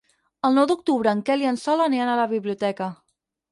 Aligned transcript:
El 0.47 0.55
nou 0.59 0.65
d'octubre 0.71 1.11
en 1.17 1.21
Quel 1.29 1.45
i 1.45 1.51
en 1.51 1.61
Sol 1.65 1.85
aniran 1.87 2.11
a 2.13 2.19
la 2.23 2.27
biblioteca. 2.35 2.91